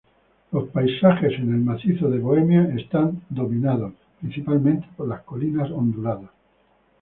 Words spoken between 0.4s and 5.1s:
Los paisajes en el macizo de Bohemia están dominados principalmente por